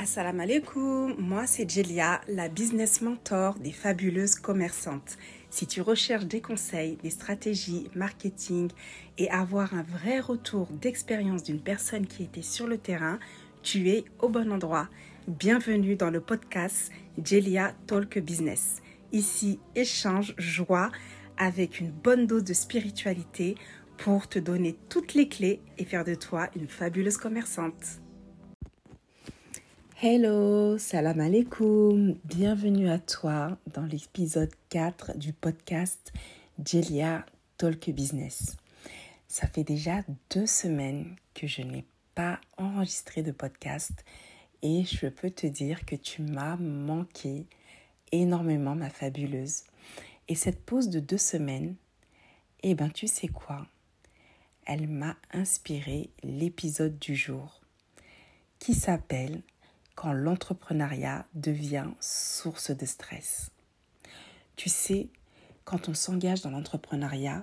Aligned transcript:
Assalamu 0.00 0.42
alaikum, 0.42 1.16
moi 1.18 1.48
c'est 1.48 1.68
Jelia, 1.68 2.20
la 2.28 2.48
business 2.48 3.02
mentor 3.02 3.58
des 3.58 3.72
fabuleuses 3.72 4.36
commerçantes. 4.36 5.18
Si 5.50 5.66
tu 5.66 5.80
recherches 5.80 6.26
des 6.26 6.40
conseils, 6.40 6.96
des 7.02 7.10
stratégies, 7.10 7.90
marketing 7.96 8.70
et 9.18 9.28
avoir 9.28 9.74
un 9.74 9.82
vrai 9.82 10.20
retour 10.20 10.68
d'expérience 10.70 11.42
d'une 11.42 11.60
personne 11.60 12.06
qui 12.06 12.22
était 12.22 12.42
sur 12.42 12.68
le 12.68 12.78
terrain, 12.78 13.18
tu 13.64 13.88
es 13.90 14.04
au 14.20 14.28
bon 14.28 14.52
endroit. 14.52 14.88
Bienvenue 15.26 15.96
dans 15.96 16.10
le 16.10 16.20
podcast 16.20 16.92
Jelia 17.20 17.74
Talk 17.88 18.20
Business. 18.20 18.80
Ici, 19.10 19.58
échange, 19.74 20.32
joie 20.38 20.92
avec 21.38 21.80
une 21.80 21.90
bonne 21.90 22.28
dose 22.28 22.44
de 22.44 22.54
spiritualité 22.54 23.56
pour 23.96 24.28
te 24.28 24.38
donner 24.38 24.76
toutes 24.90 25.14
les 25.14 25.28
clés 25.28 25.60
et 25.76 25.84
faire 25.84 26.04
de 26.04 26.14
toi 26.14 26.50
une 26.54 26.68
fabuleuse 26.68 27.16
commerçante. 27.16 27.98
Hello, 30.00 30.78
salam 30.78 31.18
alaikum, 31.18 32.14
bienvenue 32.24 32.88
à 32.88 33.00
toi 33.00 33.58
dans 33.74 33.82
l'épisode 33.82 34.52
4 34.68 35.18
du 35.18 35.32
podcast 35.32 36.12
Jelia 36.64 37.26
Talk 37.56 37.90
Business. 37.90 38.56
Ça 39.26 39.48
fait 39.48 39.64
déjà 39.64 40.04
deux 40.30 40.46
semaines 40.46 41.16
que 41.34 41.48
je 41.48 41.62
n'ai 41.62 41.84
pas 42.14 42.40
enregistré 42.58 43.24
de 43.24 43.32
podcast 43.32 43.90
et 44.62 44.84
je 44.84 45.08
peux 45.08 45.30
te 45.30 45.48
dire 45.48 45.84
que 45.84 45.96
tu 45.96 46.22
m'as 46.22 46.54
manqué 46.54 47.48
énormément, 48.12 48.76
ma 48.76 48.90
fabuleuse. 48.90 49.64
Et 50.28 50.36
cette 50.36 50.64
pause 50.64 50.90
de 50.90 51.00
deux 51.00 51.18
semaines, 51.18 51.74
eh 52.62 52.76
ben 52.76 52.88
tu 52.88 53.08
sais 53.08 53.26
quoi? 53.26 53.66
Elle 54.64 54.86
m'a 54.86 55.16
inspiré 55.32 56.10
l'épisode 56.22 57.00
du 57.00 57.16
jour 57.16 57.60
qui 58.60 58.74
s'appelle 58.74 59.42
quand 59.98 60.12
l'entrepreneuriat 60.12 61.26
devient 61.34 61.88
source 61.98 62.70
de 62.70 62.86
stress. 62.86 63.50
Tu 64.54 64.68
sais, 64.68 65.08
quand 65.64 65.88
on 65.88 65.94
s'engage 65.94 66.40
dans 66.40 66.50
l'entrepreneuriat, 66.50 67.42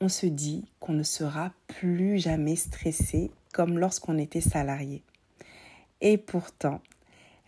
on 0.00 0.08
se 0.08 0.26
dit 0.26 0.64
qu'on 0.78 0.92
ne 0.92 1.02
sera 1.02 1.50
plus 1.66 2.20
jamais 2.20 2.54
stressé 2.54 3.32
comme 3.52 3.80
lorsqu'on 3.80 4.16
était 4.16 4.40
salarié. 4.40 5.02
Et 6.00 6.18
pourtant, 6.18 6.82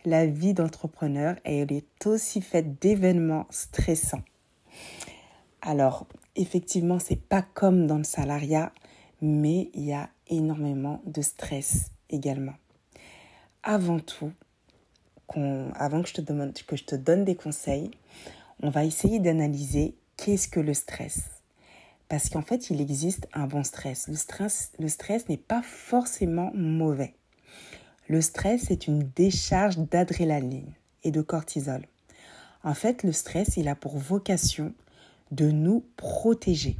la 0.03 0.25
vie 0.25 0.53
d'entrepreneur, 0.53 1.37
elle 1.45 1.71
est 1.71 2.05
aussi 2.05 2.41
faite 2.41 2.81
d'événements 2.81 3.47
stressants. 3.51 4.25
Alors, 5.61 6.07
effectivement, 6.35 6.99
c'est 6.99 7.21
pas 7.21 7.41
comme 7.41 7.87
dans 7.87 7.99
le 7.99 8.03
salariat, 8.03 8.73
mais 9.21 9.71
il 9.75 9.85
y 9.85 9.93
a 9.93 10.09
énormément 10.27 11.01
de 11.05 11.21
stress 11.21 11.91
également 12.09 12.55
avant 13.63 13.99
tout, 13.99 14.31
avant 15.75 16.01
que 16.01 16.09
je, 16.09 16.83
te 16.83 16.95
donne 16.95 17.25
des 17.25 17.35
conseils, 17.35 17.91
on 18.61 18.69
va 18.69 18.85
essayer 18.85 19.19
d'analyser 19.19 19.95
qu'est-ce 20.17 20.47
que 20.47 20.59
le 20.59 20.73
stress. 20.73 21.21
Parce 22.09 22.29
qu'en 22.29 22.41
fait, 22.41 22.69
il 22.69 22.81
existe 22.81 23.27
un 23.33 23.47
bon 23.47 23.63
stress. 23.63 24.07
Le 24.07 24.15
stress, 24.15 24.71
le 24.79 24.89
stress 24.89 25.29
n'est 25.29 25.37
pas 25.37 25.61
forcément 25.61 26.51
mauvais. 26.53 27.15
Le 28.07 28.21
stress 28.21 28.69
est 28.69 28.87
une 28.87 29.09
décharge 29.15 29.77
d'adrénaline 29.77 30.73
et 31.03 31.11
de 31.11 31.21
cortisol. 31.21 31.85
En 32.63 32.73
fait, 32.73 33.03
le 33.03 33.13
stress, 33.13 33.55
il 33.57 33.67
a 33.69 33.75
pour 33.75 33.97
vocation 33.97 34.73
de 35.31 35.49
nous 35.49 35.85
protéger 35.95 36.75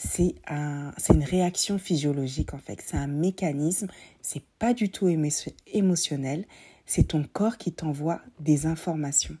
c'est 0.00 0.36
un, 0.46 0.92
une 1.12 1.24
réaction 1.24 1.76
physiologique 1.76 2.54
en 2.54 2.58
fait. 2.58 2.80
C'est 2.86 2.96
un 2.96 3.08
mécanisme. 3.08 3.88
C'est 4.22 4.44
pas 4.60 4.72
du 4.72 4.90
tout 4.90 5.08
émotionnel. 5.08 6.44
C'est 6.90 7.08
ton 7.08 7.22
corps 7.22 7.58
qui 7.58 7.70
t'envoie 7.70 8.22
des 8.40 8.64
informations. 8.64 9.36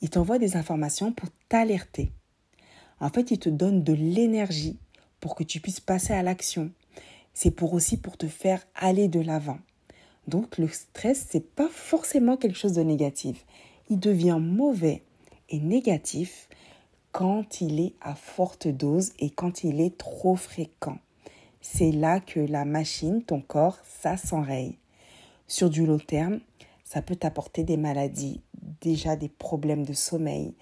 Il 0.00 0.08
t'envoie 0.08 0.38
des 0.38 0.56
informations 0.56 1.12
pour 1.12 1.28
t'alerter. 1.50 2.10
En 3.00 3.10
fait, 3.10 3.30
il 3.30 3.38
te 3.38 3.50
donne 3.50 3.84
de 3.84 3.92
l'énergie 3.92 4.78
pour 5.20 5.34
que 5.34 5.44
tu 5.44 5.60
puisses 5.60 5.80
passer 5.80 6.14
à 6.14 6.22
l'action. 6.22 6.70
C'est 7.34 7.50
pour 7.50 7.74
aussi 7.74 7.98
pour 7.98 8.16
te 8.16 8.26
faire 8.26 8.66
aller 8.74 9.08
de 9.08 9.20
l'avant. 9.20 9.58
Donc 10.26 10.56
le 10.56 10.68
stress, 10.68 11.26
c'est 11.28 11.54
pas 11.54 11.68
forcément 11.68 12.38
quelque 12.38 12.56
chose 12.56 12.72
de 12.72 12.82
négatif. 12.82 13.44
Il 13.90 14.00
devient 14.00 14.38
mauvais 14.40 15.02
et 15.50 15.60
négatif 15.60 16.48
quand 17.12 17.60
il 17.60 17.78
est 17.78 17.94
à 18.00 18.14
forte 18.14 18.68
dose 18.68 19.12
et 19.18 19.28
quand 19.28 19.64
il 19.64 19.82
est 19.82 19.98
trop 19.98 20.34
fréquent. 20.34 20.96
C'est 21.60 21.92
là 21.92 22.20
que 22.20 22.40
la 22.40 22.64
machine, 22.64 23.22
ton 23.22 23.42
corps, 23.42 23.76
ça 24.00 24.16
s'enraye. 24.16 24.78
Sur 25.48 25.70
du 25.70 25.86
long 25.86 25.98
terme, 25.98 26.40
ça 26.84 27.00
peut 27.00 27.16
t'apporter 27.16 27.64
des 27.64 27.78
maladies, 27.78 28.42
déjà 28.82 29.16
des 29.16 29.30
problèmes 29.30 29.84
de 29.84 29.94
sommeil, 29.94 30.54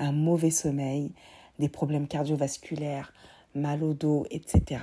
un 0.00 0.10
mauvais 0.10 0.50
sommeil, 0.50 1.12
des 1.60 1.68
problèmes 1.68 2.08
cardiovasculaires, 2.08 3.12
mal 3.54 3.84
au 3.84 3.94
dos, 3.94 4.26
etc. 4.30 4.82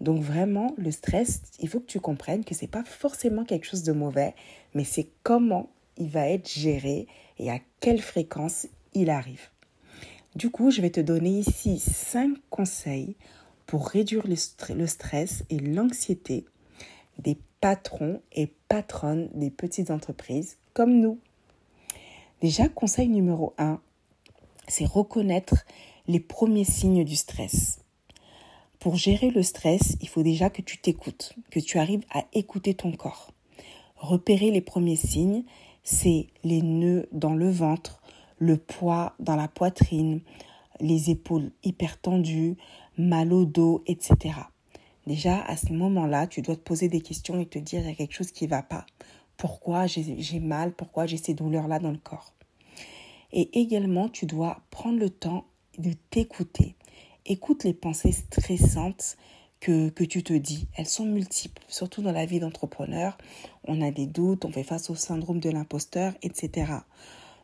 Donc 0.00 0.22
vraiment, 0.22 0.74
le 0.76 0.92
stress, 0.92 1.42
il 1.58 1.68
faut 1.68 1.80
que 1.80 1.86
tu 1.86 1.98
comprennes 1.98 2.44
que 2.44 2.54
ce 2.54 2.62
n'est 2.62 2.70
pas 2.70 2.84
forcément 2.84 3.44
quelque 3.44 3.66
chose 3.66 3.82
de 3.82 3.92
mauvais, 3.92 4.34
mais 4.74 4.84
c'est 4.84 5.08
comment 5.24 5.70
il 5.96 6.08
va 6.08 6.28
être 6.28 6.48
géré 6.48 7.08
et 7.38 7.50
à 7.50 7.58
quelle 7.80 8.00
fréquence 8.00 8.68
il 8.92 9.10
arrive. 9.10 9.48
Du 10.36 10.50
coup, 10.50 10.70
je 10.70 10.80
vais 10.80 10.90
te 10.90 11.00
donner 11.00 11.30
ici 11.30 11.80
5 11.80 12.36
conseils 12.48 13.16
pour 13.66 13.88
réduire 13.88 14.24
le, 14.26 14.86
stress 14.86 15.44
et 15.50 15.58
l'anxiété 15.58 16.44
des 17.18 17.38
patrons 17.60 18.20
et 18.32 18.48
patronnes 18.68 19.28
des 19.34 19.50
petites 19.50 19.90
entreprises 19.90 20.58
comme 20.72 21.00
nous. 21.00 21.18
Déjà, 22.40 22.68
conseil 22.68 23.08
numéro 23.08 23.54
1, 23.58 23.80
c'est 24.68 24.86
reconnaître 24.86 25.64
les 26.06 26.20
premiers 26.20 26.64
signes 26.64 27.04
du 27.04 27.16
stress. 27.16 27.80
Pour 28.78 28.96
gérer 28.96 29.30
le 29.30 29.42
stress, 29.42 29.96
il 30.02 30.08
faut 30.08 30.22
déjà 30.22 30.50
que 30.50 30.60
tu 30.60 30.76
t'écoutes, 30.78 31.34
que 31.50 31.60
tu 31.60 31.78
arrives 31.78 32.04
à 32.10 32.24
écouter 32.34 32.74
ton 32.74 32.92
corps. 32.92 33.30
Repérer 33.96 34.50
les 34.50 34.60
premiers 34.60 34.96
signes, 34.96 35.44
c'est 35.82 36.26
les 36.42 36.60
nœuds 36.60 37.08
dans 37.12 37.34
le 37.34 37.50
ventre, 37.50 38.02
le 38.38 38.58
poids 38.58 39.14
dans 39.20 39.36
la 39.36 39.48
poitrine, 39.48 40.20
les 40.80 41.10
épaules 41.10 41.50
hyper 41.62 41.98
tendues, 41.98 42.56
mal 42.98 43.32
au 43.32 43.46
dos, 43.46 43.82
etc. 43.86 44.34
Déjà, 45.06 45.42
à 45.42 45.56
ce 45.56 45.72
moment-là, 45.72 46.26
tu 46.26 46.42
dois 46.42 46.56
te 46.56 46.60
poser 46.60 46.88
des 46.88 47.00
questions 47.00 47.38
et 47.40 47.46
te 47.46 47.58
dire 47.58 47.80
il 47.80 47.88
y 47.88 47.90
a 47.90 47.94
quelque 47.94 48.14
chose 48.14 48.32
qui 48.32 48.44
ne 48.44 48.50
va 48.50 48.62
pas. 48.62 48.86
Pourquoi 49.36 49.86
j'ai 49.86 50.40
mal? 50.40 50.72
Pourquoi 50.72 51.06
j'ai 51.06 51.16
ces 51.16 51.34
douleurs-là 51.34 51.78
dans 51.78 51.90
le 51.90 51.98
corps? 51.98 52.32
Et 53.32 53.60
également, 53.60 54.08
tu 54.08 54.26
dois 54.26 54.62
prendre 54.70 54.98
le 54.98 55.10
temps 55.10 55.44
de 55.78 55.92
t'écouter. 56.10 56.76
Écoute 57.26 57.64
les 57.64 57.74
pensées 57.74 58.12
stressantes 58.12 59.16
que, 59.60 59.88
que, 59.88 60.04
tu 60.04 60.22
te 60.22 60.32
dis. 60.32 60.68
Elles 60.76 60.86
sont 60.86 61.06
multiples, 61.06 61.62
surtout 61.68 62.02
dans 62.02 62.12
la 62.12 62.26
vie 62.26 62.38
d'entrepreneur. 62.38 63.18
On 63.64 63.80
a 63.80 63.90
des 63.90 64.06
doutes, 64.06 64.44
on 64.44 64.52
fait 64.52 64.62
face 64.62 64.88
au 64.88 64.94
syndrome 64.94 65.40
de 65.40 65.50
l'imposteur, 65.50 66.14
etc 66.22 66.74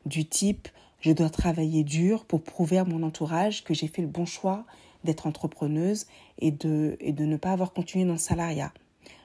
du 0.07 0.27
type 0.27 0.69
je 1.01 1.13
dois 1.13 1.31
travailler 1.31 1.83
dur 1.83 2.25
pour 2.27 2.43
prouver 2.43 2.77
à 2.79 2.85
mon 2.85 3.03
entourage 3.03 3.65
que 3.65 3.73
j'ai 3.73 3.89
fait 3.89 4.03
le 4.03 4.09
bon 4.09 4.27
choix 4.27 4.67
d'être 5.05 5.27
entrepreneuse 5.27 6.07
et 6.39 6.51
de, 6.51 6.97
et 7.01 7.13
de 7.13 7.25
ne 7.25 7.37
pas 7.37 7.53
avoir 7.53 7.73
continué 7.73 8.05
dans 8.05 8.13
le 8.13 8.19
salariat. 8.19 8.73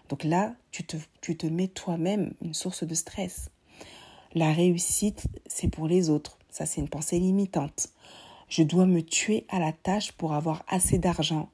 Donc 0.10 0.24
là, 0.24 0.54
tu 0.72 0.84
te, 0.84 0.98
tu 1.22 1.36
te 1.36 1.48
mets 1.48 1.68
toi-même 1.68 2.34
une 2.42 2.54
source 2.54 2.84
de 2.84 2.94
stress. 2.94 3.50
La 4.34 4.52
réussite, 4.52 5.28
c'est 5.48 5.70
pour 5.70 5.88
les 5.88 6.10
autres. 6.10 6.38
Ça, 6.50 6.66
c'est 6.66 6.82
une 6.82 6.90
pensée 6.90 7.20
limitante. 7.20 7.90
Je 8.50 8.64
dois 8.64 8.86
me 8.86 9.02
tuer 9.02 9.46
à 9.50 9.60
la 9.60 9.72
tâche 9.72 10.12
pour 10.12 10.34
avoir 10.34 10.64
assez 10.68 11.00
d'argent. 11.00 11.50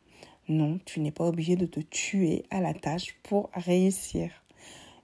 Non, 0.49 0.79
tu 0.85 0.99
n'es 0.99 1.11
pas 1.11 1.27
obligé 1.27 1.55
de 1.55 1.65
te 1.65 1.79
tuer 1.79 2.43
à 2.49 2.59
la 2.59 2.73
tâche 2.73 3.15
pour 3.23 3.49
réussir 3.53 4.31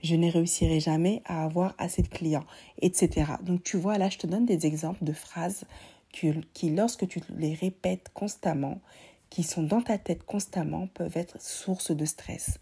je 0.03 0.15
ne 0.15 0.31
réussirai 0.31 0.79
jamais 0.79 1.21
à 1.25 1.43
avoir 1.43 1.73
assez 1.77 2.01
de 2.01 2.07
clients, 2.07 2.45
etc. 2.81 3.31
Donc 3.41 3.63
tu 3.63 3.77
vois, 3.77 3.97
là, 3.97 4.09
je 4.09 4.17
te 4.17 4.27
donne 4.27 4.45
des 4.45 4.65
exemples 4.65 5.03
de 5.03 5.13
phrases 5.13 5.65
qui, 6.11 6.69
lorsque 6.69 7.07
tu 7.07 7.21
les 7.37 7.53
répètes 7.53 8.09
constamment, 8.13 8.79
qui 9.29 9.43
sont 9.43 9.63
dans 9.63 9.81
ta 9.81 9.97
tête 9.97 10.23
constamment, 10.23 10.87
peuvent 10.87 11.17
être 11.17 11.41
source 11.41 11.91
de 11.91 12.05
stress. 12.05 12.59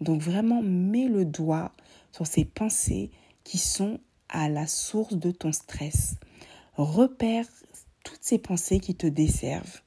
Donc 0.00 0.20
vraiment, 0.20 0.62
mets 0.62 1.08
le 1.08 1.24
doigt 1.24 1.72
sur 2.12 2.26
ces 2.26 2.44
pensées 2.44 3.10
qui 3.44 3.58
sont 3.58 4.00
à 4.28 4.48
la 4.48 4.66
source 4.66 5.14
de 5.14 5.30
ton 5.30 5.52
stress. 5.52 6.16
Repère 6.74 7.46
toutes 8.04 8.22
ces 8.22 8.38
pensées 8.38 8.80
qui 8.80 8.94
te 8.94 9.06
desservent 9.06 9.80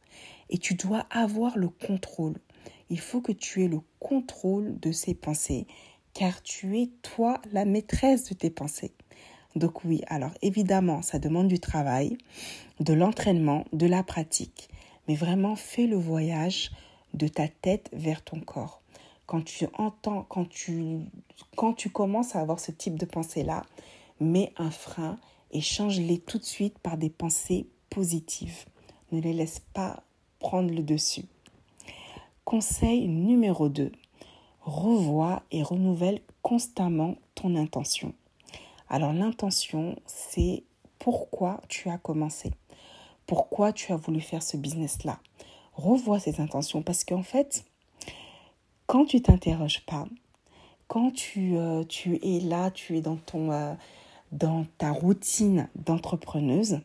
et 0.49 0.57
tu 0.57 0.75
dois 0.75 1.05
avoir 1.09 1.57
le 1.57 1.69
contrôle. 1.69 2.37
Il 2.89 2.99
faut 2.99 3.21
que 3.21 3.31
tu 3.31 3.63
aies 3.63 3.67
le 3.67 3.81
contrôle 3.99 4.79
de 4.79 4.91
ces 4.91 5.13
pensées 5.13 5.67
car 6.13 6.41
tu 6.41 6.79
es 6.79 6.87
toi 7.01 7.39
la 7.51 7.65
maîtresse 7.65 8.25
de 8.29 8.33
tes 8.33 8.49
pensées. 8.49 8.93
Donc 9.55 9.83
oui, 9.83 10.01
alors 10.07 10.31
évidemment, 10.41 11.01
ça 11.01 11.19
demande 11.19 11.47
du 11.47 11.59
travail, 11.59 12.17
de 12.79 12.93
l'entraînement, 12.93 13.65
de 13.73 13.87
la 13.87 14.03
pratique, 14.03 14.69
mais 15.07 15.15
vraiment 15.15 15.55
fais 15.55 15.87
le 15.87 15.97
voyage 15.97 16.71
de 17.13 17.27
ta 17.27 17.47
tête 17.47 17.89
vers 17.93 18.23
ton 18.23 18.39
corps. 18.39 18.81
quand 19.25 19.43
tu 19.43 19.67
entends, 19.77 20.25
quand 20.27 20.45
tu, 20.45 21.89
commences 21.91 22.35
à 22.35 22.41
avoir 22.41 22.59
ce 22.59 22.71
type 22.71 22.97
de 22.97 23.05
pensée-là, 23.05 23.63
mets 24.19 24.53
un 24.57 24.71
frein 24.71 25.17
et 25.51 25.61
change-les 25.61 26.19
tout 26.19 26.37
de 26.39 26.43
suite 26.43 26.79
par 26.79 26.97
des 26.97 27.09
pensées 27.09 27.67
positives. 27.89 28.65
Ne 29.11 29.21
les 29.21 29.33
laisse 29.33 29.61
pas 29.73 30.03
prendre 30.39 30.73
le 30.73 30.81
dessus. 30.83 31.25
Conseil 32.45 33.07
numéro 33.07 33.69
2. 33.69 33.91
Revois 34.61 35.43
et 35.51 35.63
renouvelle 35.63 36.21
constamment 36.41 37.15
ton 37.35 37.55
intention. 37.55 38.13
Alors 38.89 39.13
l'intention, 39.13 39.95
c'est 40.07 40.63
pourquoi 40.97 41.61
tu 41.67 41.89
as 41.89 41.99
commencé? 41.99 42.51
Pourquoi 43.27 43.71
tu 43.71 43.93
as 43.93 43.95
voulu 43.95 44.19
faire 44.19 44.41
ce 44.41 44.57
business-là? 44.57 45.19
Revois 45.73 46.19
ces 46.19 46.41
intentions 46.41 46.81
parce 46.81 47.03
qu'en 47.03 47.21
fait, 47.21 47.63
quand 48.87 49.05
tu 49.05 49.21
t'interroges 49.21 49.85
pas, 49.85 50.07
quand 50.87 51.11
tu, 51.11 51.55
euh, 51.55 51.83
es 52.23 52.39
là, 52.39 52.71
tu 52.71 52.97
es 52.97 53.03
euh, 53.07 53.75
dans 54.31 54.65
ta 54.79 54.91
routine 54.91 55.69
d'entrepreneuse, 55.75 56.81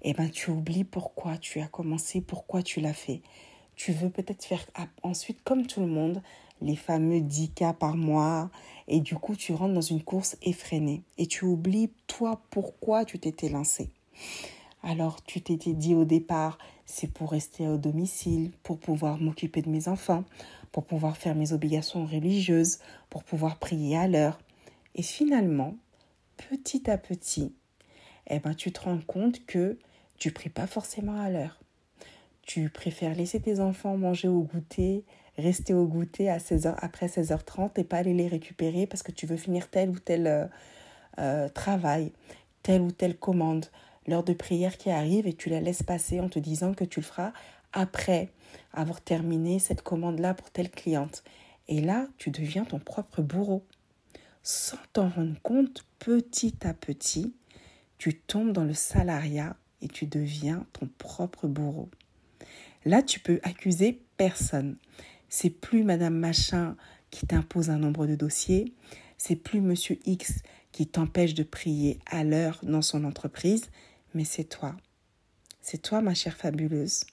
eh 0.00 0.14
ben, 0.14 0.30
tu 0.30 0.50
oublies 0.50 0.84
pourquoi 0.84 1.36
tu 1.36 1.60
as 1.60 1.66
commencé, 1.66 2.22
pourquoi 2.22 2.62
tu 2.62 2.80
l'as 2.80 2.94
fait. 2.94 3.20
Tu 3.76 3.92
veux 3.92 4.08
peut-être 4.08 4.44
faire 4.44 4.64
ensuite, 5.02 5.44
comme 5.44 5.66
tout 5.66 5.80
le 5.80 5.86
monde, 5.86 6.22
les 6.62 6.76
fameux 6.76 7.20
10 7.20 7.50
cas 7.50 7.74
par 7.74 7.96
mois, 7.96 8.50
et 8.88 9.00
du 9.00 9.14
coup, 9.14 9.36
tu 9.36 9.52
rentres 9.52 9.74
dans 9.74 9.80
une 9.80 10.02
course 10.02 10.36
effrénée, 10.42 11.02
et 11.18 11.26
tu 11.26 11.44
oublies, 11.44 11.90
toi, 12.06 12.42
pourquoi 12.50 13.04
tu 13.04 13.18
t'étais 13.18 13.48
lancé. 13.48 13.90
Alors, 14.82 15.22
tu 15.22 15.40
t'étais 15.40 15.74
dit 15.74 15.94
au 15.94 16.04
départ, 16.04 16.58
c'est 16.86 17.12
pour 17.12 17.30
rester 17.30 17.68
au 17.68 17.76
domicile, 17.76 18.50
pour 18.62 18.78
pouvoir 18.78 19.18
m'occuper 19.18 19.62
de 19.62 19.70
mes 19.70 19.88
enfants, 19.88 20.24
pour 20.72 20.84
pouvoir 20.84 21.16
faire 21.16 21.34
mes 21.34 21.52
obligations 21.52 22.04
religieuses, 22.04 22.78
pour 23.08 23.22
pouvoir 23.22 23.58
prier 23.58 23.96
à 23.96 24.08
l'heure. 24.08 24.40
Et 24.94 25.02
finalement, 25.02 25.76
petit 26.36 26.90
à 26.90 26.98
petit, 26.98 27.54
eh 28.28 28.40
ben, 28.40 28.54
tu 28.54 28.72
te 28.72 28.80
rends 28.80 29.00
compte 29.06 29.44
que 29.46 29.78
tu 30.18 30.32
pries 30.32 30.50
pas 30.50 30.66
forcément 30.66 31.20
à 31.20 31.30
l'heure. 31.30 31.60
Tu 32.42 32.68
préfères 32.68 33.14
laisser 33.14 33.40
tes 33.40 33.60
enfants 33.60 33.96
manger 33.96 34.28
au 34.28 34.40
goûter, 34.42 35.04
rester 35.38 35.74
au 35.74 35.86
goûter 35.86 36.30
à 36.30 36.38
16h, 36.38 36.74
après 36.78 37.06
16h30 37.06 37.70
et 37.76 37.84
pas 37.84 37.98
aller 37.98 38.14
les 38.14 38.28
récupérer 38.28 38.86
parce 38.86 39.02
que 39.02 39.12
tu 39.12 39.26
veux 39.26 39.36
finir 39.36 39.68
tel 39.68 39.90
ou 39.90 39.98
tel 39.98 40.26
euh, 40.26 40.46
euh, 41.18 41.48
travail, 41.48 42.12
telle 42.62 42.82
ou 42.82 42.90
telle 42.90 43.16
commande, 43.16 43.66
l'heure 44.06 44.24
de 44.24 44.32
prière 44.32 44.76
qui 44.76 44.90
arrive 44.90 45.26
et 45.26 45.32
tu 45.32 45.48
la 45.48 45.60
laisses 45.60 45.82
passer 45.82 46.20
en 46.20 46.28
te 46.28 46.38
disant 46.38 46.74
que 46.74 46.84
tu 46.84 47.00
le 47.00 47.06
feras 47.06 47.32
après 47.72 48.30
avoir 48.72 49.00
terminé 49.00 49.58
cette 49.58 49.82
commande-là 49.82 50.34
pour 50.34 50.50
telle 50.50 50.70
cliente. 50.70 51.24
Et 51.68 51.80
là, 51.80 52.06
tu 52.18 52.30
deviens 52.30 52.64
ton 52.64 52.78
propre 52.78 53.22
bourreau. 53.22 53.64
Sans 54.42 54.78
t'en 54.92 55.08
rendre 55.08 55.40
compte, 55.42 55.84
petit 55.98 56.54
à 56.66 56.74
petit, 56.74 57.34
tu 57.98 58.18
tombes 58.18 58.52
dans 58.52 58.64
le 58.64 58.74
salariat 58.74 59.56
et 59.80 59.88
tu 59.88 60.06
deviens 60.06 60.66
ton 60.72 60.88
propre 60.98 61.46
bourreau. 61.46 61.88
Là, 62.84 63.02
tu 63.02 63.20
peux 63.20 63.40
accuser 63.44 64.02
personne. 64.16 64.76
C'est 65.34 65.48
plus 65.48 65.82
Madame 65.82 66.14
Machin 66.14 66.76
qui 67.10 67.26
t'impose 67.26 67.70
un 67.70 67.78
nombre 67.78 68.06
de 68.06 68.14
dossiers, 68.14 68.74
c'est 69.16 69.34
plus 69.34 69.62
Monsieur 69.62 69.98
X 70.04 70.42
qui 70.72 70.86
t'empêche 70.86 71.32
de 71.32 71.42
prier 71.42 71.98
à 72.04 72.22
l'heure 72.22 72.60
dans 72.62 72.82
son 72.82 73.02
entreprise, 73.04 73.70
mais 74.12 74.24
c'est 74.24 74.44
toi. 74.44 74.76
C'est 75.62 75.80
toi, 75.80 76.02
ma 76.02 76.12
chère 76.12 76.36
fabuleuse. 76.36 77.04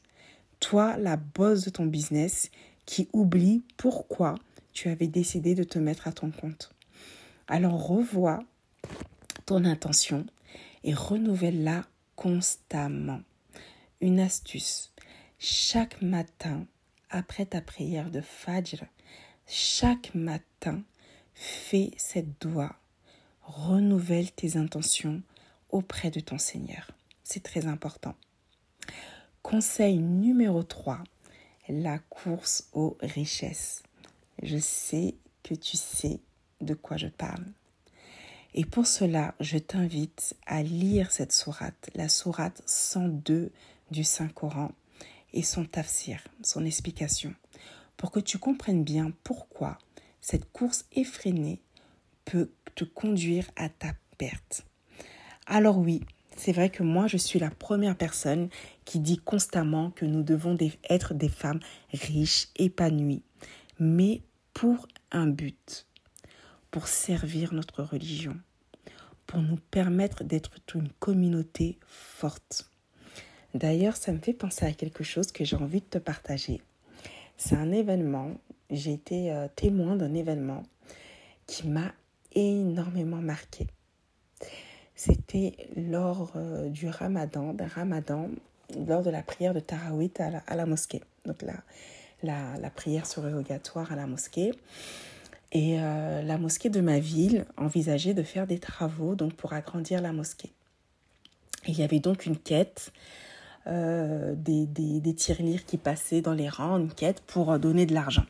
Toi, 0.60 0.98
la 0.98 1.16
bosse 1.16 1.64
de 1.64 1.70
ton 1.70 1.86
business 1.86 2.52
qui 2.86 3.08
oublie 3.14 3.64
pourquoi 3.78 4.36
tu 4.74 4.90
avais 4.90 5.08
décidé 5.08 5.56
de 5.56 5.64
te 5.64 5.80
mettre 5.80 6.06
à 6.06 6.12
ton 6.12 6.30
compte. 6.30 6.76
Alors 7.48 7.88
revois 7.88 8.44
ton 9.46 9.64
intention 9.64 10.26
et 10.84 10.94
renouvelle-la 10.94 11.86
constamment. 12.18 13.22
Une 14.02 14.20
astuce. 14.20 14.92
Chaque 15.38 16.02
matin, 16.02 16.68
après 17.10 17.46
ta 17.46 17.62
prière 17.62 18.12
de 18.12 18.22
Fajr, 18.22 18.84
chaque 19.48 20.14
matin, 20.14 20.84
fais 21.34 21.92
cette 21.98 22.42
doigt. 22.42 22.76
Renouvelle 23.44 24.32
tes 24.32 24.58
intentions 24.58 25.24
auprès 25.70 26.12
de 26.12 26.20
ton 26.20 26.38
Seigneur. 26.38 26.92
C'est 27.24 27.44
très 27.44 27.66
important. 27.66 28.16
Conseil 29.42 29.98
numéro 29.98 30.64
3, 30.64 31.04
la 31.70 31.98
course 31.98 32.68
aux 32.74 32.98
richesses. 33.02 33.82
Je 34.44 34.58
sais 34.58 35.16
que 35.44 35.56
tu 35.56 35.78
sais 35.78 36.20
de 36.62 36.74
quoi 36.74 36.98
je 36.98 37.08
parle. 37.08 37.46
Et 38.54 38.66
pour 38.66 38.88
cela, 38.88 39.36
je 39.40 39.58
t'invite 39.58 40.36
à 40.46 40.64
lire 40.64 41.12
cette 41.12 41.32
sourate, 41.32 41.90
la 41.96 42.10
sourate 42.10 42.62
102 42.66 43.52
du 43.92 44.04
Saint-Coran 44.04 44.72
et 45.34 45.44
son 45.44 45.66
tafsir, 45.66 46.22
son 46.44 46.66
explication, 46.66 47.34
pour 47.98 48.12
que 48.12 48.20
tu 48.20 48.38
comprennes 48.38 48.84
bien 48.84 49.12
pourquoi 49.24 49.78
cette 50.22 50.52
course 50.52 50.86
effrénée 50.94 51.62
peut 52.26 52.52
te 52.76 52.84
conduire 52.84 53.50
à 53.56 53.70
ta 53.70 53.94
perte. 54.18 54.66
Alors 55.46 55.78
oui, 55.78 56.02
c'est 56.38 56.52
vrai 56.52 56.70
que 56.70 56.84
moi, 56.84 57.08
je 57.08 57.18
suis 57.18 57.40
la 57.40 57.50
première 57.50 57.98
personne 57.98 58.50
qui 58.86 59.00
dit 59.00 59.18
constamment 59.18 59.92
que 59.92 60.06
nous 60.06 60.24
devons 60.24 60.58
être 60.90 61.14
des 61.14 61.30
femmes 61.30 61.60
riches, 61.92 62.48
épanouies, 62.56 63.24
mais 63.80 64.22
pour 64.54 64.88
un 65.12 65.28
but 65.28 65.86
pour 66.72 66.88
servir 66.88 67.54
notre 67.54 67.84
religion, 67.84 68.38
pour 69.26 69.42
nous 69.42 69.58
permettre 69.72 70.24
d'être 70.24 70.52
une 70.76 70.90
communauté 71.00 71.80
forte. 71.88 72.69
D'ailleurs, 73.54 73.96
ça 73.96 74.12
me 74.12 74.20
fait 74.20 74.34
penser 74.34 74.66
à 74.66 74.74
quelque 74.74 75.04
chose 75.04 75.32
que 75.32 75.44
j'ai 75.44 75.56
envie 75.56 75.82
de 75.82 75.86
te 75.86 75.98
partager. 75.98 76.62
C'est 77.38 77.56
un 77.56 77.72
événement, 77.72 78.32
j'ai 78.70 78.94
été 78.94 79.32
euh, 79.32 79.48
témoin 79.56 79.96
d'un 79.96 80.14
événement 80.14 80.64
qui 81.48 81.68
m'a 81.68 81.94
énormément 82.34 83.22
marqué. 83.22 83.68
C'était 84.96 85.56
lors 85.76 86.34
euh, 86.36 86.70
du 86.70 86.90
ramadan, 86.90 87.54
d'un 87.54 87.68
ramadan, 87.68 88.30
lors 88.88 89.02
de 89.02 89.10
la 89.10 89.24
prière 89.24 89.54
de 89.54 89.60
Tarawih 89.60 90.12
à 90.20 90.56
la, 90.56 90.66
mosquée. 90.66 91.02
Donc 91.26 91.42
la, 91.42 91.56
la, 92.22 92.58
la 92.58 92.70
prière 92.70 93.08
surrogatoire 93.08 93.92
à 93.92 93.96
la 93.96 94.06
mosquée. 94.06 94.52
Et 95.52 95.80
euh, 95.80 96.22
la 96.22 96.38
mosquée 96.38 96.70
de 96.70 96.82
ma 96.82 97.00
ville 97.00 97.46
envisageait 97.58 98.14
de 98.14 98.22
faire 98.22 98.46
des 98.46 98.60
travaux 98.60 99.16
donc 99.16 99.34
pour 99.34 99.54
agrandir 99.54 100.02
la 100.02 100.12
mosquée. 100.12 100.52
Il 101.68 101.78
y 101.78 101.84
avait 101.84 102.00
donc 102.00 102.26
une 102.26 102.38
quête, 102.38 102.92
euh, 103.70 104.36
des, 104.36 104.66
des, 104.66 105.14
tirelires 105.14 105.66
qui 105.66 105.78
passaient 105.78 106.22
dans 106.22 106.34
les 106.34 106.50
rangs, 106.50 106.78
une 106.78 106.92
quête 106.92 107.22
pour 107.22 107.58
donner 107.60 107.86
de 107.86 107.94
l'argent. 107.94 108.26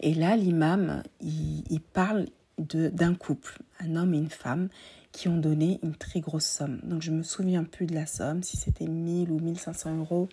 Et 0.00 0.14
là, 0.14 0.36
l'imam, 0.36 1.02
il, 1.20 1.64
il, 1.70 1.80
parle 1.80 2.26
d'un 2.58 3.14
couple, 3.14 3.58
un 3.80 3.96
homme 3.96 4.14
et 4.14 4.18
une 4.18 4.30
femme, 4.30 4.68
qui 5.12 5.28
ont 5.28 5.38
donné 5.38 5.80
une 5.82 5.94
très 5.94 6.20
grosse 6.20 6.46
somme. 6.46 6.80
Donc 6.84 7.02
je 7.02 7.10
me 7.10 7.22
souviens 7.22 7.64
plus 7.64 7.86
de 7.86 7.94
la 7.94 8.06
somme, 8.06 8.42
si 8.42 8.56
c'était 8.56 8.86
1000 8.86 9.30
ou 9.30 9.40
1500 9.40 9.98
euros, 9.98 10.28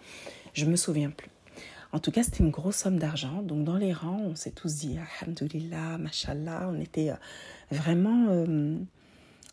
je 0.53 0.65
me 0.65 0.75
souviens 0.75 1.09
plus. 1.09 1.29
En 1.95 1.99
tout 1.99 2.11
cas, 2.11 2.23
c'était 2.23 2.43
une 2.43 2.51
grosse 2.51 2.75
somme 2.75 2.99
d'argent. 2.99 3.41
Donc, 3.41 3.63
dans 3.63 3.77
les 3.77 3.93
rangs, 3.93 4.19
on 4.21 4.35
s'est 4.35 4.51
tous 4.51 4.75
dit 4.75 4.97
Alhamdulillah, 5.21 5.97
Mashallah. 5.97 6.69
On 6.69 6.77
était 6.81 7.11
euh, 7.11 7.15
vraiment 7.71 8.27
euh, 8.31 8.75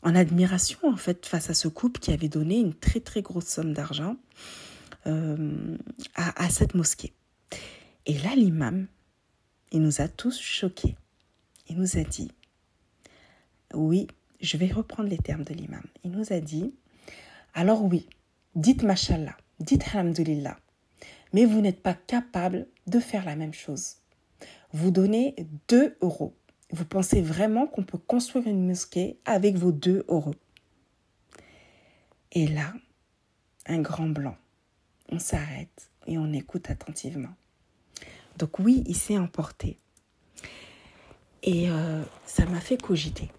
en 0.02 0.14
admiration, 0.16 0.80
en 0.82 0.96
fait, 0.96 1.24
face 1.24 1.50
à 1.50 1.54
ce 1.54 1.68
couple 1.68 2.00
qui 2.00 2.12
avait 2.12 2.28
donné 2.28 2.58
une 2.58 2.74
très, 2.74 2.98
très 2.98 3.22
grosse 3.22 3.46
somme 3.46 3.72
d'argent 3.72 4.16
euh, 5.06 5.76
à, 6.14 6.44
à 6.44 6.50
cette 6.50 6.74
mosquée. 6.74 7.12
Et 8.06 8.18
là, 8.18 8.34
l'imam, 8.34 8.86
il 9.70 9.82
nous 9.82 10.00
a 10.00 10.08
tous 10.08 10.40
choqués. 10.40 10.96
Il 11.68 11.78
nous 11.78 11.98
a 11.98 12.02
dit 12.02 12.30
Oui, 13.74 14.06
je 14.40 14.56
vais 14.56 14.72
reprendre 14.72 15.08
les 15.08 15.18
termes 15.18 15.44
de 15.44 15.54
l'imam. 15.54 15.84
Il 16.04 16.10
nous 16.10 16.32
a 16.32 16.40
dit 16.40 16.74
Alors, 17.54 17.84
oui, 17.84 18.08
dites 18.54 18.82
Mashallah, 18.82 19.36
dites 19.60 19.84
Alhamdulillah 19.94 20.58
mais 21.32 21.44
vous 21.44 21.60
n'êtes 21.60 21.82
pas 21.82 21.94
capable 21.94 22.66
de 22.86 23.00
faire 23.00 23.24
la 23.24 23.36
même 23.36 23.54
chose. 23.54 23.96
Vous 24.72 24.90
donnez 24.90 25.34
2 25.68 25.96
euros. 26.00 26.34
Vous 26.70 26.84
pensez 26.84 27.20
vraiment 27.20 27.66
qu'on 27.66 27.82
peut 27.82 27.98
construire 27.98 28.46
une 28.46 28.66
mosquée 28.66 29.18
avec 29.24 29.56
vos 29.56 29.72
2 29.72 30.04
euros. 30.08 30.34
Et 32.32 32.46
là, 32.46 32.72
un 33.66 33.80
grand 33.80 34.08
blanc. 34.08 34.36
On 35.12 35.18
s'arrête 35.18 35.90
et 36.06 36.16
on 36.16 36.32
écoute 36.32 36.70
attentivement. 36.70 37.34
Donc 38.38 38.58
oui, 38.58 38.82
il 38.86 38.96
s'est 38.96 39.18
emporté. 39.18 39.78
Et 41.42 41.68
euh, 41.68 42.02
ça 42.24 42.46
m'a 42.46 42.60
fait 42.60 42.80
cogiter. 42.80 43.30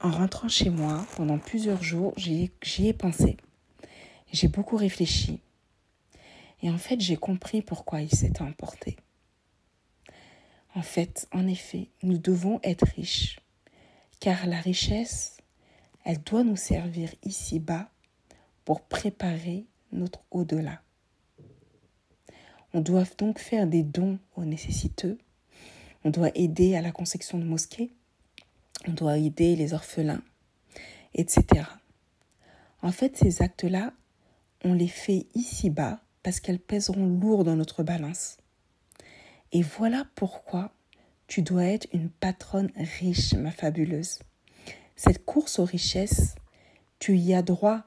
En 0.00 0.10
rentrant 0.10 0.48
chez 0.48 0.68
moi, 0.68 1.06
pendant 1.16 1.38
plusieurs 1.38 1.82
jours, 1.82 2.12
j'y 2.18 2.50
ai 2.86 2.92
pensé. 2.92 3.38
J'ai 4.32 4.48
beaucoup 4.48 4.76
réfléchi. 4.76 5.40
Et 6.62 6.68
en 6.68 6.76
fait, 6.76 7.00
j'ai 7.00 7.16
compris 7.16 7.62
pourquoi 7.62 8.02
il 8.02 8.10
s'était 8.10 8.42
emporté. 8.42 8.96
En 10.74 10.82
fait, 10.82 11.26
en 11.32 11.46
effet, 11.46 11.88
nous 12.02 12.18
devons 12.18 12.60
être 12.62 12.84
riches, 12.84 13.40
car 14.20 14.46
la 14.46 14.60
richesse, 14.60 15.38
elle 16.04 16.22
doit 16.22 16.44
nous 16.44 16.56
servir 16.56 17.14
ici-bas 17.24 17.88
pour 18.66 18.82
préparer 18.82 19.64
notre 19.90 20.20
au-delà. 20.30 20.82
On 22.78 22.80
doit 22.80 23.02
donc 23.18 23.40
faire 23.40 23.66
des 23.66 23.82
dons 23.82 24.20
aux 24.36 24.44
nécessiteux, 24.44 25.18
on 26.04 26.10
doit 26.10 26.30
aider 26.36 26.76
à 26.76 26.80
la 26.80 26.92
construction 26.92 27.36
de 27.36 27.42
mosquées, 27.42 27.90
on 28.86 28.92
doit 28.92 29.18
aider 29.18 29.56
les 29.56 29.74
orphelins, 29.74 30.22
etc. 31.12 31.64
En 32.80 32.92
fait, 32.92 33.16
ces 33.16 33.42
actes-là, 33.42 33.92
on 34.62 34.74
les 34.74 34.86
fait 34.86 35.26
ici-bas 35.34 35.98
parce 36.22 36.38
qu'elles 36.38 36.60
pèseront 36.60 37.04
lourd 37.04 37.42
dans 37.42 37.56
notre 37.56 37.82
balance. 37.82 38.36
Et 39.50 39.62
voilà 39.62 40.06
pourquoi 40.14 40.70
tu 41.26 41.42
dois 41.42 41.64
être 41.64 41.88
une 41.92 42.10
patronne 42.10 42.70
riche, 42.76 43.34
ma 43.34 43.50
fabuleuse. 43.50 44.20
Cette 44.94 45.24
course 45.24 45.58
aux 45.58 45.64
richesses, 45.64 46.36
tu 47.00 47.18
y 47.18 47.34
as 47.34 47.42
droit 47.42 47.82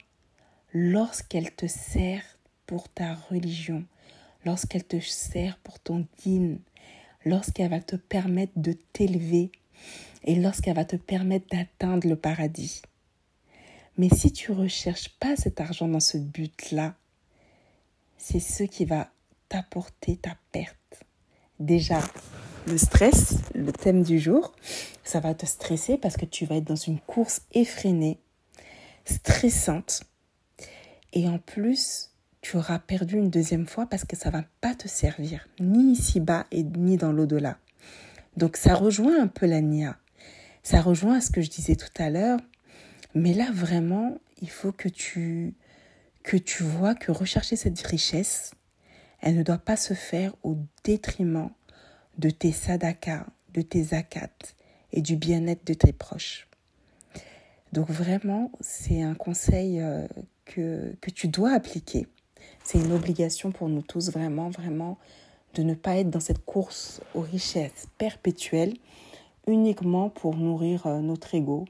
lorsqu'elle 0.73 1.55
te 1.55 1.67
sert 1.67 2.37
pour 2.65 2.89
ta 2.89 3.15
religion, 3.15 3.85
lorsqu'elle 4.45 4.83
te 4.83 4.99
sert 4.99 5.57
pour 5.59 5.79
ton 5.79 6.07
dîne, 6.23 6.59
lorsqu'elle 7.25 7.69
va 7.69 7.79
te 7.79 7.95
permettre 7.95 8.53
de 8.55 8.73
t'élever 8.93 9.51
et 10.23 10.35
lorsqu'elle 10.35 10.75
va 10.75 10.85
te 10.85 10.95
permettre 10.95 11.47
d'atteindre 11.51 12.07
le 12.07 12.15
paradis. 12.15 12.81
Mais 13.97 14.09
si 14.09 14.31
tu 14.31 14.51
recherches 14.51 15.09
pas 15.19 15.35
cet 15.35 15.59
argent 15.59 15.87
dans 15.87 15.99
ce 15.99 16.17
but-là, 16.17 16.95
c'est 18.17 18.39
ce 18.39 18.63
qui 18.63 18.85
va 18.85 19.11
t'apporter 19.49 20.17
ta 20.17 20.37
perte. 20.51 21.03
Déjà, 21.59 21.99
le 22.67 22.77
stress, 22.77 23.35
le 23.53 23.71
thème 23.71 24.03
du 24.03 24.19
jour, 24.19 24.53
ça 25.03 25.19
va 25.19 25.33
te 25.33 25.45
stresser 25.45 25.97
parce 25.97 26.15
que 26.15 26.25
tu 26.25 26.45
vas 26.45 26.55
être 26.55 26.67
dans 26.67 26.75
une 26.75 26.99
course 26.99 27.41
effrénée, 27.51 28.19
stressante. 29.05 30.03
Et 31.13 31.27
en 31.27 31.39
plus, 31.39 32.10
tu 32.41 32.57
auras 32.57 32.79
perdu 32.79 33.17
une 33.17 33.29
deuxième 33.29 33.67
fois 33.67 33.85
parce 33.85 34.03
que 34.03 34.17
ça 34.17 34.29
va 34.29 34.43
pas 34.61 34.73
te 34.75 34.87
servir, 34.87 35.47
ni 35.59 35.93
ici-bas 35.93 36.47
et 36.51 36.63
ni 36.63 36.97
dans 36.97 37.11
l'au-delà. 37.11 37.57
Donc 38.37 38.57
ça 38.57 38.75
rejoint 38.75 39.21
un 39.21 39.27
peu 39.27 39.45
la 39.45 39.61
NIA. 39.61 39.97
Ça 40.63 40.81
rejoint 40.81 41.21
ce 41.21 41.31
que 41.31 41.41
je 41.41 41.49
disais 41.49 41.75
tout 41.75 41.91
à 41.97 42.09
l'heure. 42.09 42.39
Mais 43.13 43.33
là, 43.33 43.49
vraiment, 43.51 44.17
il 44.41 44.49
faut 44.49 44.71
que 44.71 44.89
tu, 44.89 45.53
que 46.23 46.37
tu 46.37 46.63
vois 46.63 46.95
que 46.95 47.11
rechercher 47.11 47.55
cette 47.55 47.81
richesse, 47.81 48.51
elle 49.21 49.35
ne 49.35 49.43
doit 49.43 49.57
pas 49.57 49.75
se 49.75 49.93
faire 49.93 50.33
au 50.43 50.57
détriment 50.83 51.51
de 52.17 52.29
tes 52.29 52.51
sadakas, 52.51 53.25
de 53.53 53.61
tes 53.61 53.83
zakats 53.83 54.55
et 54.91 55.01
du 55.01 55.15
bien-être 55.15 55.65
de 55.65 55.73
tes 55.73 55.93
proches. 55.93 56.47
Donc 57.73 57.89
vraiment, 57.89 58.51
c'est 58.59 59.01
un 59.01 59.13
conseil 59.13 59.79
euh, 59.79 60.07
que, 60.45 60.95
que 61.01 61.09
tu 61.09 61.27
dois 61.27 61.53
appliquer. 61.53 62.07
C'est 62.63 62.79
une 62.79 62.91
obligation 62.91 63.51
pour 63.51 63.69
nous 63.69 63.81
tous, 63.81 64.11
vraiment, 64.11 64.49
vraiment, 64.49 64.97
de 65.53 65.63
ne 65.63 65.73
pas 65.73 65.97
être 65.97 66.09
dans 66.09 66.19
cette 66.19 66.45
course 66.45 67.01
aux 67.15 67.21
richesses 67.21 67.87
perpétuelles 67.97 68.75
uniquement 69.47 70.09
pour 70.09 70.35
nourrir 70.35 70.87
euh, 70.87 70.99
notre 70.99 71.33
ego, 71.35 71.65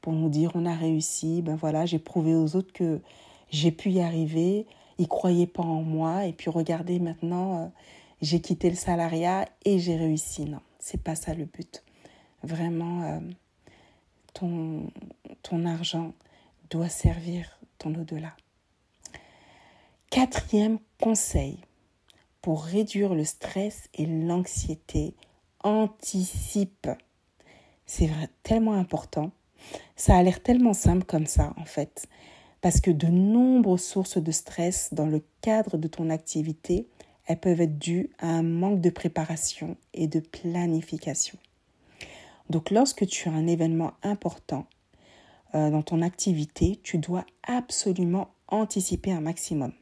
pour 0.00 0.12
nous 0.12 0.28
dire 0.28 0.52
on 0.54 0.66
a 0.66 0.74
réussi, 0.74 1.42
ben 1.42 1.56
voilà, 1.56 1.86
j'ai 1.86 1.98
prouvé 1.98 2.34
aux 2.34 2.56
autres 2.56 2.72
que 2.72 3.00
j'ai 3.50 3.72
pu 3.72 3.90
y 3.90 4.00
arriver, 4.00 4.66
ils 4.98 5.08
croyaient 5.08 5.46
pas 5.46 5.62
en 5.62 5.82
moi 5.82 6.26
et 6.26 6.32
puis 6.32 6.50
regardez 6.50 6.98
maintenant 7.00 7.58
euh, 7.58 7.66
j'ai 8.20 8.40
quitté 8.40 8.70
le 8.70 8.76
salariat 8.76 9.46
et 9.64 9.78
j'ai 9.78 9.96
réussi. 9.96 10.44
Non, 10.44 10.60
c'est 10.78 11.02
pas 11.02 11.14
ça 11.14 11.34
le 11.34 11.46
but. 11.46 11.82
Vraiment 12.42 13.02
euh, 13.02 13.20
ton 14.34 14.90
ton 15.42 15.64
argent 15.66 16.12
doit 16.70 16.88
servir 16.88 17.58
ton 17.78 17.94
au-delà. 17.94 18.34
Quatrième 20.14 20.78
conseil 21.00 21.58
pour 22.40 22.62
réduire 22.62 23.16
le 23.16 23.24
stress 23.24 23.88
et 23.94 24.06
l'anxiété, 24.06 25.16
anticipe. 25.64 26.88
C'est 27.84 28.08
tellement 28.44 28.74
important. 28.74 29.32
Ça 29.96 30.16
a 30.16 30.22
l'air 30.22 30.40
tellement 30.40 30.72
simple 30.72 31.02
comme 31.04 31.26
ça, 31.26 31.52
en 31.56 31.64
fait. 31.64 32.06
Parce 32.60 32.80
que 32.80 32.92
de 32.92 33.08
nombreuses 33.08 33.82
sources 33.82 34.18
de 34.18 34.30
stress 34.30 34.94
dans 34.94 35.06
le 35.06 35.20
cadre 35.40 35.78
de 35.78 35.88
ton 35.88 36.10
activité, 36.10 36.86
elles 37.26 37.40
peuvent 37.40 37.62
être 37.62 37.80
dues 37.80 38.10
à 38.20 38.28
un 38.28 38.44
manque 38.44 38.80
de 38.80 38.90
préparation 38.90 39.76
et 39.94 40.06
de 40.06 40.20
planification. 40.20 41.38
Donc 42.50 42.70
lorsque 42.70 43.04
tu 43.08 43.28
as 43.28 43.32
un 43.32 43.48
événement 43.48 43.94
important 44.04 44.66
euh, 45.56 45.70
dans 45.70 45.82
ton 45.82 46.02
activité, 46.02 46.78
tu 46.84 46.98
dois 46.98 47.26
absolument 47.42 48.28
anticiper 48.46 49.10
un 49.10 49.20
maximum. 49.20 49.72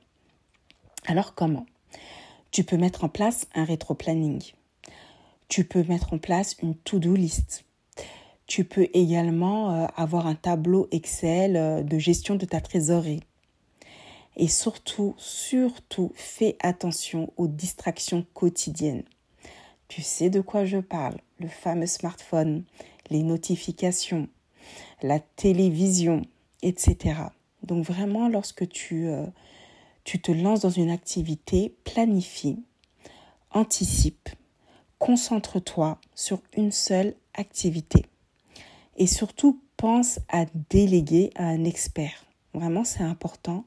Alors 1.06 1.34
comment? 1.34 1.66
Tu 2.52 2.64
peux 2.64 2.76
mettre 2.76 3.04
en 3.04 3.08
place 3.08 3.46
un 3.54 3.64
rétro-planning. 3.64 4.42
Tu 5.48 5.64
peux 5.64 5.82
mettre 5.82 6.12
en 6.12 6.18
place 6.18 6.56
une 6.62 6.76
to-do 6.76 7.14
list. 7.14 7.64
Tu 8.46 8.64
peux 8.64 8.88
également 8.92 9.74
euh, 9.74 9.86
avoir 9.96 10.26
un 10.26 10.34
tableau 10.34 10.86
Excel 10.90 11.56
euh, 11.56 11.82
de 11.82 11.98
gestion 11.98 12.36
de 12.36 12.44
ta 12.44 12.60
trésorerie. 12.60 13.22
Et 14.36 14.48
surtout, 14.48 15.14
surtout, 15.18 16.12
fais 16.14 16.56
attention 16.60 17.32
aux 17.36 17.48
distractions 17.48 18.24
quotidiennes. 18.32 19.04
Tu 19.88 20.02
sais 20.02 20.30
de 20.30 20.40
quoi 20.40 20.64
je 20.64 20.78
parle, 20.78 21.16
le 21.38 21.48
fameux 21.48 21.86
smartphone, 21.86 22.64
les 23.10 23.22
notifications, 23.22 24.28
la 25.02 25.20
télévision, 25.20 26.22
etc. 26.62 27.16
Donc 27.62 27.84
vraiment, 27.84 28.28
lorsque 28.28 28.68
tu, 28.68 29.06
euh, 29.06 29.26
tu 30.04 30.20
te 30.20 30.32
lances 30.32 30.60
dans 30.60 30.70
une 30.70 30.90
activité, 30.90 31.74
planifie, 31.84 32.58
anticipe, 33.50 34.28
concentre-toi 34.98 35.98
sur 36.14 36.42
une 36.56 36.72
seule 36.72 37.14
activité. 37.34 38.06
Et 38.96 39.06
surtout, 39.06 39.60
pense 39.82 40.20
à 40.28 40.44
déléguer 40.70 41.30
à 41.34 41.44
un 41.46 41.64
expert. 41.64 42.24
Vraiment, 42.54 42.84
c'est 42.84 43.02
important. 43.02 43.64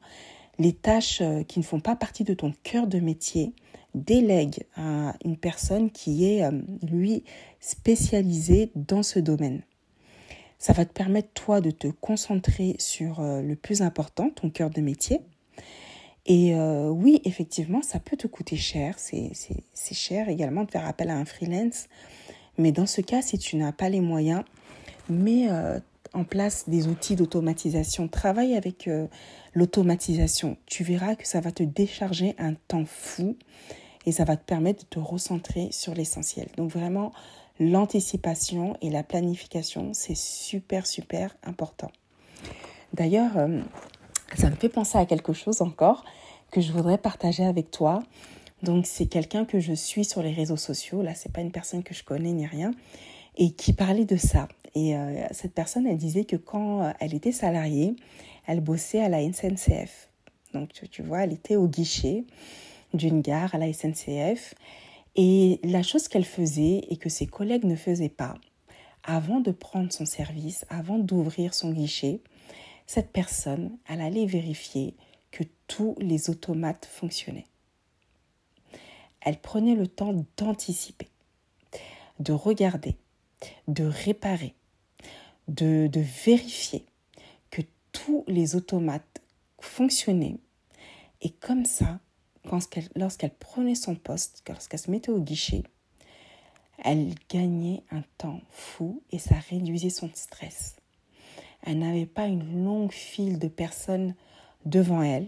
Les 0.59 0.71
tâches 0.71 1.19
euh, 1.19 1.43
qui 1.43 1.59
ne 1.59 1.65
font 1.65 1.81
pas 1.81 1.97
partie 1.97 2.23
de 2.23 2.33
ton 2.33 2.53
cœur 2.63 2.87
de 2.87 2.99
métier, 2.99 3.53
délègue 3.93 4.63
à 4.77 5.13
une 5.25 5.35
personne 5.35 5.91
qui 5.91 6.25
est, 6.25 6.45
euh, 6.45 6.51
lui, 6.83 7.25
spécialisée 7.59 8.71
dans 8.75 9.03
ce 9.03 9.19
domaine. 9.19 9.63
Ça 10.57 10.71
va 10.71 10.85
te 10.85 10.93
permettre, 10.93 11.33
toi, 11.33 11.59
de 11.59 11.71
te 11.71 11.87
concentrer 11.87 12.77
sur 12.79 13.19
euh, 13.19 13.41
le 13.41 13.57
plus 13.57 13.81
important, 13.81 14.29
ton 14.29 14.49
cœur 14.49 14.69
de 14.69 14.79
métier. 14.79 15.19
Et 16.27 16.55
oui, 16.55 17.21
effectivement, 17.23 17.81
ça 17.83 17.99
peut 17.99 18.17
te 18.17 18.25
coûter 18.25 18.55
cher. 18.55 18.95
C'est 18.97 19.93
cher 19.93 20.27
également 20.27 20.63
de 20.63 20.71
faire 20.71 20.87
appel 20.87 21.09
à 21.09 21.17
un 21.17 21.25
freelance. 21.25 21.87
Mais 22.57 22.71
dans 22.71 22.85
ce 22.85 23.01
cas, 23.01 23.21
si 23.21 23.37
tu 23.37 23.57
n'as 23.57 23.71
pas 23.71 23.89
les 23.89 24.01
moyens, 24.01 24.43
mets 25.09 25.49
euh, 25.49 25.79
en 26.13 26.23
place 26.23 26.69
des 26.69 26.87
outils 26.87 27.15
d'automatisation. 27.15 28.07
Travaille 28.07 28.55
avec 28.55 28.87
euh, 28.87 29.07
l'automatisation. 29.53 30.57
Tu 30.65 30.83
verras 30.83 31.15
que 31.15 31.27
ça 31.27 31.41
va 31.41 31.51
te 31.51 31.63
décharger 31.63 32.35
un 32.37 32.53
temps 32.53 32.85
fou 32.85 33.35
et 34.05 34.11
ça 34.11 34.23
va 34.23 34.37
te 34.37 34.45
permettre 34.45 34.83
de 34.83 34.89
te 34.89 34.99
recentrer 34.99 35.69
sur 35.71 35.93
l'essentiel. 35.93 36.47
Donc 36.57 36.71
vraiment, 36.71 37.11
l'anticipation 37.59 38.77
et 38.81 38.89
la 38.89 39.03
planification, 39.03 39.93
c'est 39.93 40.15
super, 40.15 40.87
super 40.87 41.35
important. 41.43 41.91
D'ailleurs, 42.93 43.37
euh, 43.37 43.61
ça 44.35 44.49
me 44.49 44.55
fait 44.55 44.69
penser 44.69 44.97
à 44.97 45.05
quelque 45.05 45.33
chose 45.33 45.61
encore 45.61 46.03
que 46.51 46.61
je 46.61 46.71
voudrais 46.71 46.97
partager 46.97 47.43
avec 47.43 47.71
toi. 47.71 48.03
Donc 48.63 48.85
c'est 48.85 49.05
quelqu'un 49.05 49.45
que 49.45 49.59
je 49.59 49.73
suis 49.73 50.05
sur 50.05 50.21
les 50.21 50.31
réseaux 50.31 50.57
sociaux. 50.57 51.01
Là, 51.01 51.13
c'est 51.15 51.31
pas 51.31 51.41
une 51.41 51.51
personne 51.51 51.83
que 51.83 51.93
je 51.93 52.03
connais 52.03 52.31
ni 52.31 52.45
rien 52.45 52.71
et 53.37 53.51
qui 53.51 53.73
parlait 53.73 54.05
de 54.05 54.17
ça. 54.17 54.47
Et 54.75 54.95
euh, 54.95 55.25
cette 55.31 55.53
personne, 55.53 55.87
elle 55.87 55.97
disait 55.97 56.25
que 56.25 56.35
quand 56.35 56.83
euh, 56.83 56.91
elle 56.99 57.13
était 57.13 57.31
salariée, 57.31 57.95
elle 58.45 58.61
bossait 58.61 59.01
à 59.01 59.09
la 59.09 59.21
SNCF. 59.21 60.09
Donc, 60.53 60.69
tu, 60.89 61.01
vois, 61.01 61.23
elle 61.23 61.33
était 61.33 61.55
au 61.55 61.67
guichet 61.67 62.25
d'une 62.93 63.21
gare 63.21 63.55
à 63.55 63.57
la 63.57 63.71
SNCF. 63.71 64.53
Et 65.15 65.59
la 65.63 65.81
chose 65.81 66.07
qu'elle 66.07 66.25
faisait 66.25 66.81
et 66.89 66.97
que 66.97 67.09
ses 67.09 67.25
collègues 67.25 67.63
ne 67.63 67.75
faisaient 67.75 68.09
pas, 68.09 68.35
avant 69.03 69.39
de 69.39 69.51
prendre 69.51 69.91
son 69.91 70.05
service, 70.05 70.65
avant 70.69 70.97
d'ouvrir 70.97 71.53
son 71.53 71.71
guichet, 71.71 72.19
cette 72.85 73.11
personne, 73.11 73.77
elle 73.87 74.01
allait 74.01 74.25
vérifier 74.25 74.95
que 75.31 75.43
tous 75.67 75.95
les 75.99 76.29
automates 76.29 76.85
fonctionnaient. 76.85 77.47
Elle 79.21 79.39
prenait 79.39 79.75
le 79.75 79.87
temps 79.87 80.13
d'anticiper, 80.37 81.09
de 82.19 82.31
regarder, 82.31 82.95
de 83.67 83.85
réparer, 83.85 84.53
de, 85.47 85.89
vérifier 85.93 86.85
que 87.49 87.61
tous 87.91 88.23
les 88.27 88.55
automates 88.55 89.21
fonctionnaient. 89.59 90.37
Et 91.21 91.31
comme 91.31 91.65
ça, 91.65 91.99
lorsqu'elle 92.95 93.33
prenait 93.33 93.75
son 93.75 93.95
poste, 93.95 94.43
lorsqu'elle 94.47 94.79
se 94.79 94.91
mettait 94.91 95.11
au 95.11 95.19
guichet, 95.19 95.63
elle 96.83 97.15
gagnait 97.29 97.83
un 97.89 98.03
temps 98.17 98.41
fou 98.51 99.01
et 99.11 99.17
ça 99.17 99.35
réduisait 99.49 99.89
son 99.89 100.09
stress. 100.13 100.75
Elle 101.65 101.79
n'avait 101.79 102.05
pas 102.05 102.27
une 102.27 102.63
longue 102.63 102.91
file 102.91 103.39
de 103.39 103.47
personnes 103.47 104.15
devant 104.65 105.01
elle, 105.01 105.27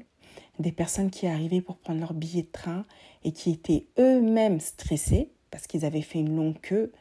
des 0.60 0.72
personnes 0.72 1.10
qui 1.10 1.28
arrivaient 1.28 1.62
pour 1.62 1.78
prendre 1.78 2.00
leur 2.00 2.14
billet 2.14 2.44
de 2.44 2.52
train 2.52 2.86
et 3.24 3.32
qui 3.32 3.52
étaient 3.52 3.88
eux-mêmes 4.00 4.60
stressés 4.60 5.32
parce 5.52 5.68
qu'ils 5.68 5.86
avaient 5.86 6.02
fait 6.02 6.20
une 6.20 6.36
longue 6.36 6.60
queue 6.62 6.92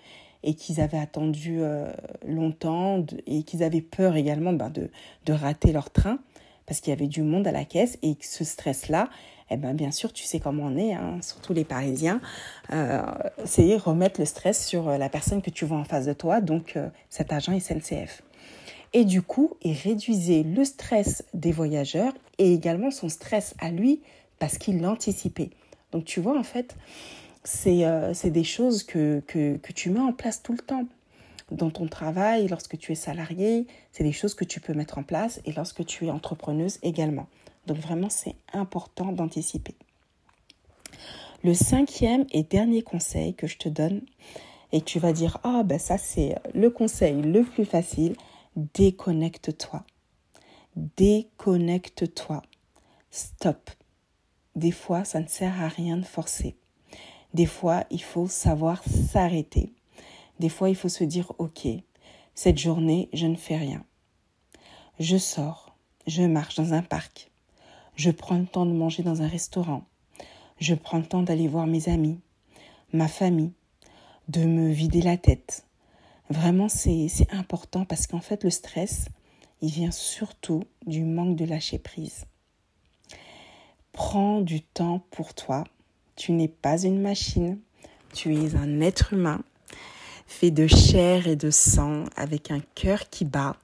et 0.43 0.55
qu'ils 0.55 0.81
avaient 0.81 0.99
attendu 0.99 1.59
euh, 1.61 1.93
longtemps 2.25 3.05
et 3.26 3.43
qu'ils 3.43 3.62
avaient 3.62 3.81
peur 3.81 4.16
également 4.16 4.52
ben, 4.52 4.71
de, 4.71 4.90
de 5.25 5.33
rater 5.33 5.73
leur 5.73 5.90
train 5.90 6.19
parce 6.66 6.81
qu'il 6.81 6.90
y 6.90 6.97
avait 6.97 7.07
du 7.07 7.23
monde 7.23 7.47
à 7.47 7.52
la 7.52 7.64
caisse 7.64 7.99
et 8.02 8.16
ce 8.21 8.45
stress-là, 8.45 9.09
eh 9.50 9.57
ben, 9.57 9.75
bien 9.75 9.93
sûr, 9.93 10.12
tu 10.12 10.25
sais 10.25 10.40
comment 10.40 10.64
on 10.64 10.76
est, 10.76 10.95
hein, 10.95 11.19
surtout 11.23 11.52
les 11.52 11.64
Parisiens, 11.64 12.21
euh, 12.73 13.02
c'est 13.45 13.76
remettre 13.76 14.21
le 14.21 14.26
stress 14.26 14.66
sur 14.66 14.90
la 14.99 15.09
personne 15.09 15.43
que 15.43 15.50
tu 15.50 15.64
vois 15.64 15.78
en 15.78 15.85
face 15.85 16.07
de 16.07 16.12
toi, 16.12 16.40
donc 16.40 16.73
euh, 16.76 16.88
cet 17.09 17.33
agent 17.33 17.59
SNCF. 17.59 18.23
Et 18.93 19.05
du 19.05 19.23
coup, 19.23 19.57
il 19.62 19.75
réduisait 19.75 20.43
le 20.43 20.64
stress 20.64 21.25
des 21.35 21.52
voyageurs 21.52 22.12
et 22.38 22.52
également 22.52 22.90
son 22.90 23.09
stress 23.09 23.55
à 23.59 23.71
lui 23.71 24.00
parce 24.38 24.59
qu'il 24.59 24.81
l'anticipait. 24.81 25.50
Donc 25.93 26.05
tu 26.05 26.21
vois, 26.21 26.38
en 26.38 26.43
fait, 26.43 26.76
c'est 27.45 27.85
euh, 27.85 28.12
des 28.25 28.45
choses 28.45 28.83
que, 28.83 29.23
tu 29.75 29.90
mets 29.90 30.00
en 30.00 30.12
place 30.12 30.43
tout 30.43 30.52
le 30.52 30.59
temps 30.59 30.87
dans 31.52 31.71
ton 31.71 31.87
travail, 31.87 32.49
lorsque 32.49 32.76
tu 32.76 32.93
es 32.93 32.97
salarié, 32.97 33.66
c'est 33.93 34.02
des 34.02 34.12
choses 34.12 34.35
que 34.35 34.45
tu 34.45 34.61
peux 34.61 34.75
mettre 34.75 34.99
en 34.99 35.05
place 35.05 35.40
et 35.45 35.52
lorsque 35.52 35.85
tu 35.87 36.07
es 36.07 36.11
entrepreneuse 36.11 36.78
également. 36.83 37.28
Donc 37.66 37.78
vraiment, 37.78 38.11
c'est 38.11 38.35
important 38.52 39.12
d'anticiper. 39.12 39.75
Le 41.45 41.55
cinquième 41.55 42.26
et 42.33 42.43
dernier 42.43 42.83
conseil 42.83 43.35
que 43.35 43.47
je 43.47 43.59
te 43.59 43.69
donne, 43.69 44.02
et 44.73 44.81
tu 44.81 44.99
vas 44.99 45.12
dire, 45.12 45.38
ah 45.45 45.62
ben 45.64 45.78
ça 45.78 45.99
c'est 45.99 46.35
le 46.55 46.71
conseil 46.71 47.23
le 47.23 47.45
plus 47.45 47.64
facile, 47.64 48.16
déconnecte-toi. 48.57 49.85
Déconnecte-toi. 50.75 52.43
Stop. 53.11 53.71
Des 54.55 54.73
fois, 54.73 55.05
ça 55.05 55.21
ne 55.21 55.29
sert 55.29 55.63
à 55.63 55.69
rien 55.69 55.97
de 55.97 56.05
forcer. 56.05 56.57
Des 57.35 57.47
fois, 57.47 57.85
il 57.91 58.03
faut 58.03 58.27
savoir 58.27 58.83
s'arrêter 58.85 59.73
des 60.39 60.49
fois, 60.49 60.69
il 60.69 60.77
faut 60.77 60.89
se 60.89 61.05
dire, 61.05 61.33
OK, 61.39 61.67
cette 62.35 62.59
journée, 62.59 63.09
je 63.13 63.27
ne 63.27 63.37
fais 63.37 63.57
rien. 63.57 63.85
Je 64.99 65.17
sors, 65.17 65.77
je 66.07 66.23
marche 66.23 66.57
dans 66.57 66.75
un 66.75 66.83
parc, 66.83 67.31
je 67.97 68.11
prends 68.11 68.39
le 68.39 68.47
temps 68.47 68.67
de 68.67 68.73
manger 68.73 69.03
dans 69.03 69.23
un 69.23 69.29
restaurant, 69.29 69.85
je 70.59 70.75
prends 70.75 70.99
le 70.99 71.07
temps 71.07 71.23
d'aller 71.23 71.49
voir 71.49 71.67
mes 71.67 71.89
amis, 71.89 72.19
ma 72.93 73.09
famille, 73.09 73.53
de 74.29 74.45
me 74.45 74.71
vider 74.71 75.03
la 75.03 75.17
tête. 75.17 75.65
Vraiment, 76.28 76.68
c'est 76.68 77.09
important 77.30 77.85
parce 77.85 78.06
qu'en 78.06 78.21
fait, 78.21 78.45
le 78.45 78.50
stress, 78.50 79.06
il 79.62 79.71
vient 79.71 79.90
surtout 79.90 80.64
du 80.87 81.04
manque 81.04 81.37
de 81.37 81.45
lâcher 81.45 81.78
prise. 81.78 82.26
Prends 83.92 84.40
du 84.40 84.62
temps 84.62 85.04
pour 85.11 85.35
toi. 85.35 85.64
Tu 86.16 86.33
n'es 86.33 86.49
pas 86.49 86.83
une 86.83 87.00
machine, 87.00 87.59
tu 88.14 88.35
es 88.35 88.54
un 88.56 88.80
être 88.80 89.12
humain 89.12 89.40
fait 90.26 90.50
de 90.50 90.66
chair 90.66 91.28
et 91.28 91.37
de 91.37 91.50
sang, 91.50 92.04
avec 92.16 92.50
un 92.50 92.61
cœur 92.75 93.09
qui 93.09 93.25
bat. 93.25 93.56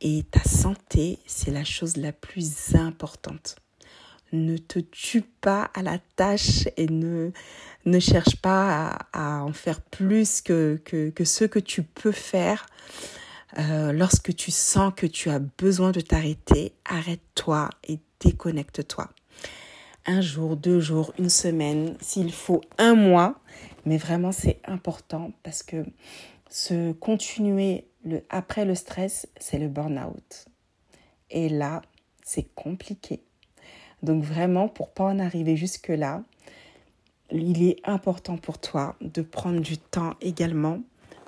Et 0.00 0.24
ta 0.30 0.42
santé, 0.42 1.18
c'est 1.26 1.50
la 1.50 1.64
chose 1.64 1.96
la 1.96 2.12
plus 2.12 2.74
importante. 2.74 3.56
Ne 4.32 4.58
te 4.58 4.78
tue 4.78 5.22
pas 5.22 5.70
à 5.74 5.82
la 5.82 5.98
tâche 6.16 6.68
et 6.76 6.86
ne, 6.86 7.30
ne 7.90 7.98
cherche 7.98 8.36
pas 8.36 8.98
à, 9.12 9.42
en 9.42 9.52
faire 9.52 9.80
plus 9.80 10.40
que, 10.40 10.80
ce 11.24 11.44
que 11.44 11.58
tu 11.58 11.82
peux 11.82 12.12
faire. 12.12 12.66
Euh, 13.58 13.92
lorsque 13.92 14.34
tu 14.36 14.50
sens 14.50 14.92
que 14.94 15.06
tu 15.06 15.30
as 15.30 15.38
besoin 15.38 15.90
de 15.90 16.00
t'arrêter, 16.00 16.74
arrête-toi 16.84 17.70
et 17.88 17.98
déconnecte-toi. 18.20 19.08
Un 20.06 20.20
jour, 20.20 20.56
deux 20.56 20.80
jours, 20.80 21.12
une 21.18 21.30
semaine, 21.30 21.96
s'il 22.00 22.32
faut 22.32 22.60
un 22.78 22.94
mois, 22.94 23.40
mais 23.84 23.96
vraiment, 23.96 24.32
c'est 24.32 24.60
important 24.64 25.32
parce 25.42 25.62
que 25.62 25.84
se 26.50 26.92
continuer 26.92 27.86
après 28.30 28.64
le 28.64 28.74
stress, 28.74 29.26
c'est 29.38 29.58
le 29.58 29.68
burn-out. 29.68 30.46
Et 31.30 31.48
là, 31.48 31.82
c'est 32.22 32.54
compliqué. 32.54 33.22
Donc 34.02 34.22
vraiment, 34.22 34.68
pour 34.68 34.92
pas 34.92 35.04
en 35.04 35.18
arriver 35.18 35.56
jusque-là, 35.56 36.22
il 37.30 37.62
est 37.62 37.80
important 37.84 38.36
pour 38.36 38.58
toi 38.58 38.96
de 39.00 39.22
prendre 39.22 39.60
du 39.60 39.78
temps 39.78 40.14
également 40.20 40.80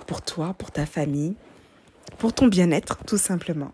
pour 0.07 0.21
toi, 0.21 0.53
pour 0.57 0.71
ta 0.71 0.85
famille, 0.85 1.35
pour 2.17 2.33
ton 2.33 2.47
bien-être, 2.47 3.03
tout 3.05 3.17
simplement. 3.17 3.71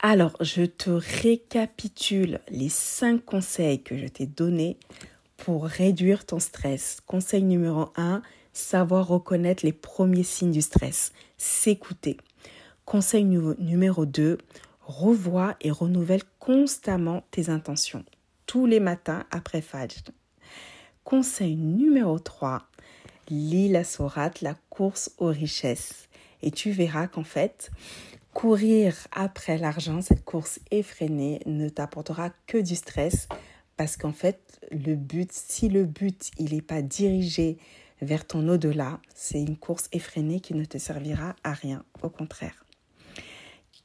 Alors, 0.00 0.36
je 0.40 0.62
te 0.62 0.90
récapitule 0.90 2.40
les 2.48 2.68
cinq 2.68 3.24
conseils 3.24 3.82
que 3.82 3.96
je 3.96 4.06
t'ai 4.06 4.26
donnés 4.26 4.76
pour 5.36 5.64
réduire 5.64 6.24
ton 6.24 6.38
stress. 6.38 6.98
Conseil 7.06 7.42
numéro 7.42 7.90
1, 7.96 8.22
savoir 8.52 9.08
reconnaître 9.08 9.64
les 9.64 9.72
premiers 9.72 10.22
signes 10.22 10.52
du 10.52 10.62
stress, 10.62 11.12
s'écouter. 11.36 12.16
Conseil 12.84 13.24
numéro 13.24 14.06
2, 14.06 14.38
revois 14.82 15.56
et 15.60 15.70
renouvelle 15.70 16.22
constamment 16.38 17.22
tes 17.30 17.50
intentions, 17.50 18.04
tous 18.46 18.66
les 18.66 18.80
matins 18.80 19.24
après 19.30 19.60
Fajr. 19.60 20.02
Conseil 21.08 21.56
numéro 21.56 22.18
3, 22.18 22.68
lis 23.30 23.70
la 23.70 23.82
sourate, 23.82 24.42
la 24.42 24.54
course 24.68 25.10
aux 25.16 25.28
richesses. 25.28 26.06
Et 26.42 26.50
tu 26.50 26.70
verras 26.70 27.06
qu'en 27.06 27.24
fait, 27.24 27.70
courir 28.34 28.94
après 29.12 29.56
l'argent, 29.56 30.02
cette 30.02 30.22
course 30.22 30.60
effrénée, 30.70 31.40
ne 31.46 31.70
t'apportera 31.70 32.28
que 32.46 32.58
du 32.58 32.76
stress 32.76 33.26
parce 33.78 33.96
qu'en 33.96 34.12
fait, 34.12 34.60
si 35.30 35.70
le 35.70 35.86
but, 35.86 36.30
il 36.38 36.54
n'est 36.54 36.60
pas 36.60 36.82
dirigé 36.82 37.56
vers 38.02 38.26
ton 38.26 38.46
au-delà, 38.46 39.00
c'est 39.14 39.40
une 39.40 39.56
course 39.56 39.88
effrénée 39.92 40.40
qui 40.40 40.52
ne 40.52 40.66
te 40.66 40.76
servira 40.76 41.34
à 41.42 41.54
rien, 41.54 41.86
au 42.02 42.10
contraire. 42.10 42.66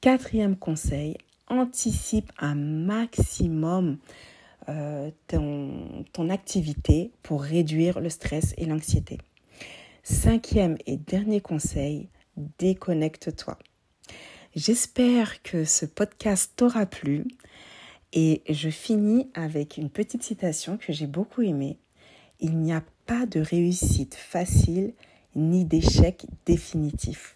Quatrième 0.01 0.57
conseil, 0.57 1.15
anticipe 1.47 2.33
un 2.37 2.55
maximum 2.55 3.97
euh, 4.69 5.11
ton, 5.27 6.05
ton 6.13 6.29
activité 6.29 7.11
pour 7.21 7.43
réduire 7.43 7.99
le 7.99 8.09
stress 8.09 8.53
et 8.57 8.65
l'anxiété. 8.65 9.17
Cinquième 10.03 10.77
et 10.85 10.97
dernier 10.97 11.41
conseil, 11.41 12.09
déconnecte-toi. 12.59 13.57
J'espère 14.55 15.41
que 15.41 15.65
ce 15.65 15.85
podcast 15.85 16.53
t'aura 16.55 16.85
plu. 16.85 17.25
Et 18.15 18.43
je 18.47 18.69
finis 18.69 19.31
avec 19.33 19.77
une 19.77 19.89
petite 19.89 20.21
citation 20.21 20.77
que 20.77 20.93
j'ai 20.93 21.07
beaucoup 21.07 21.41
aimée. 21.41 21.79
Il 22.39 22.59
n'y 22.59 22.71
a 22.71 22.83
pas 23.07 23.25
de 23.25 23.39
réussite 23.39 24.13
facile 24.13 24.93
ni 25.35 25.65
d'échec 25.65 26.25
définitif. 26.45 27.35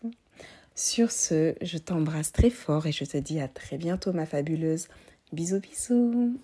Sur 0.76 1.10
ce, 1.10 1.56
je 1.64 1.80
t'embrasse 1.80 2.32
très 2.32 2.52
fort 2.52 2.86
et 2.86 2.92
je 2.92 3.06
te 3.06 3.18
dis 3.18 3.40
à 3.40 3.48
très 3.48 3.78
bientôt 3.78 4.14
ma 4.14 4.28
fabuleuse. 4.28 4.88
Bisous 5.34 5.60
bisous 5.60 6.38